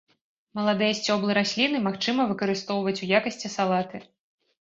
Маладыя 0.59 0.93
сцёблы 0.99 1.33
расліны 1.39 1.81
магчыма 1.87 2.25
выкарыстоўваць 2.31 2.97
у 3.09 3.13
якасці 3.21 3.51
салаты. 3.57 3.97